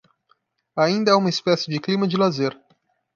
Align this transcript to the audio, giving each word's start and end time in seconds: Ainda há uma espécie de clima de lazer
Ainda 0.75 1.11
há 1.11 1.15
uma 1.17 1.29
espécie 1.29 1.69
de 1.69 1.79
clima 1.79 2.07
de 2.07 2.17
lazer 2.17 2.59